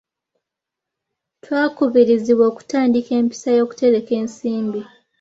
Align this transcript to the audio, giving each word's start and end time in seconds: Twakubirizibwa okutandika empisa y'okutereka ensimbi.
Twakubirizibwa 1.43 2.43
okutandika 2.51 3.11
empisa 3.21 3.49
y'okutereka 3.57 4.11
ensimbi. 4.21 4.79